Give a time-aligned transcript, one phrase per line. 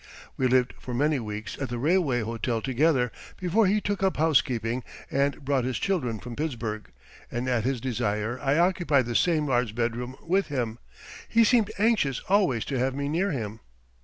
[0.35, 4.83] We lived for many weeks at the railway hotel together before he took up housekeeping
[5.11, 6.89] and brought his children from Pittsburgh,
[7.29, 10.79] and at his desire I occupied the same large bedroom with him.
[11.29, 13.59] He seemed anxious always to have me near him.